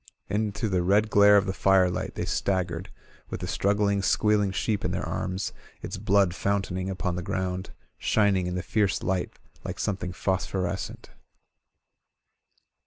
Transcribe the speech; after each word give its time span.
Into 0.29 0.67
the 0.67 0.81
red 0.81 1.11
glare 1.11 1.37
of 1.37 1.45
the 1.45 1.53
firelight 1.53 2.15
they 2.15 2.25
staggered, 2.25 2.89
with 3.29 3.39
the 3.41 3.45
struggling, 3.47 4.01
squealing 4.01 4.49
sheep 4.51 4.83
in 4.83 4.89
their 4.89 5.05
arms, 5.07 5.53
its 5.83 5.97
blood 5.97 6.31
f 6.31 6.43
ountaining 6.43 6.89
upon 6.89 7.17
the 7.17 7.21
ground, 7.21 7.69
shining 7.99 8.47
in 8.47 8.55
the 8.55 8.63
fierce 8.63 9.03
light 9.03 9.37
like 9.63 9.77
something 9.79 10.11
phosphorescent. 10.11 11.11